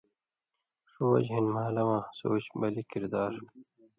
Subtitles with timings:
[0.89, 3.33] ݜُو وجہۡ ہِن مھالہ واں سوچ، بلی، کردار،